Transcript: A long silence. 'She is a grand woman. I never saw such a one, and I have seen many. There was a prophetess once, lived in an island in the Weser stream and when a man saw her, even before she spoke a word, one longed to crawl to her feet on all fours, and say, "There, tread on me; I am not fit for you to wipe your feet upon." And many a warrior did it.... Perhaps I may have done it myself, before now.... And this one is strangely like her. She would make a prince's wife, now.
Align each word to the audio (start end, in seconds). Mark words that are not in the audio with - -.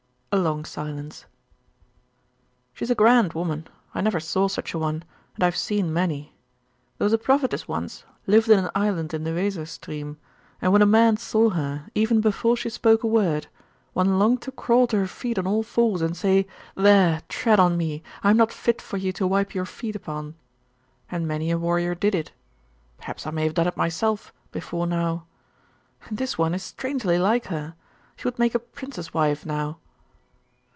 A 0.33 0.37
long 0.37 0.63
silence. 0.63 1.25
'She 2.71 2.85
is 2.85 2.89
a 2.89 2.95
grand 2.95 3.33
woman. 3.33 3.67
I 3.93 3.99
never 3.99 4.21
saw 4.21 4.47
such 4.47 4.73
a 4.73 4.79
one, 4.79 5.03
and 5.35 5.43
I 5.43 5.45
have 5.47 5.57
seen 5.57 5.91
many. 5.91 6.33
There 6.97 7.03
was 7.05 7.11
a 7.11 7.17
prophetess 7.17 7.67
once, 7.67 8.05
lived 8.27 8.47
in 8.47 8.57
an 8.57 8.71
island 8.73 9.13
in 9.13 9.25
the 9.25 9.31
Weser 9.33 9.65
stream 9.67 10.15
and 10.61 10.71
when 10.71 10.81
a 10.81 10.85
man 10.85 11.17
saw 11.17 11.49
her, 11.49 11.89
even 11.95 12.21
before 12.21 12.55
she 12.55 12.69
spoke 12.69 13.03
a 13.03 13.07
word, 13.07 13.47
one 13.91 14.19
longed 14.19 14.41
to 14.43 14.53
crawl 14.53 14.87
to 14.87 14.99
her 14.99 15.05
feet 15.05 15.37
on 15.37 15.45
all 15.47 15.63
fours, 15.63 16.01
and 16.01 16.15
say, 16.15 16.47
"There, 16.75 17.21
tread 17.27 17.59
on 17.59 17.75
me; 17.75 18.01
I 18.23 18.29
am 18.29 18.37
not 18.37 18.53
fit 18.53 18.81
for 18.81 18.95
you 18.95 19.11
to 19.11 19.27
wipe 19.27 19.53
your 19.53 19.65
feet 19.65 19.97
upon." 19.97 20.35
And 21.11 21.27
many 21.27 21.51
a 21.51 21.57
warrior 21.57 21.93
did 21.93 22.15
it.... 22.15 22.31
Perhaps 22.99 23.27
I 23.27 23.31
may 23.31 23.43
have 23.43 23.53
done 23.55 23.67
it 23.67 23.75
myself, 23.75 24.31
before 24.53 24.87
now.... 24.87 25.25
And 26.07 26.17
this 26.17 26.37
one 26.37 26.53
is 26.55 26.63
strangely 26.63 27.19
like 27.19 27.47
her. 27.47 27.75
She 28.15 28.23
would 28.29 28.39
make 28.39 28.55
a 28.55 28.59
prince's 28.59 29.13
wife, 29.13 29.45
now. 29.45 29.79